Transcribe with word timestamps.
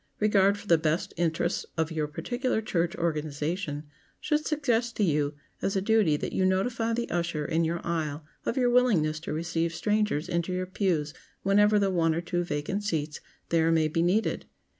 Regard 0.19 0.57
for 0.57 0.65
the 0.65 0.79
best 0.79 1.13
interests 1.15 1.63
of 1.77 1.91
your 1.91 2.07
particular 2.07 2.59
church 2.59 2.95
organization 2.95 3.83
should 4.19 4.47
suggest 4.47 4.95
to 4.95 5.03
you 5.03 5.35
as 5.61 5.75
a 5.75 5.79
duty 5.81 6.17
that 6.17 6.33
you 6.33 6.43
notify 6.43 6.91
the 6.91 7.07
usher 7.11 7.45
in 7.45 7.63
your 7.63 7.79
aisle 7.85 8.25
of 8.43 8.57
your 8.57 8.71
willingness 8.71 9.19
to 9.19 9.31
receive 9.31 9.75
strangers 9.75 10.27
into 10.27 10.51
your 10.51 10.65
pews 10.65 11.13
whenever 11.43 11.77
the 11.77 11.91
one 11.91 12.15
or 12.15 12.21
two 12.21 12.43
vacant 12.43 12.83
seats 12.83 13.19
there 13.49 13.71
may 13.71 13.87
be 13.87 14.01
needed. 14.01 14.47